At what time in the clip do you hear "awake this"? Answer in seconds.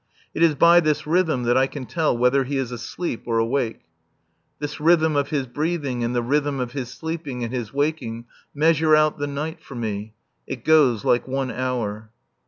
3.37-4.79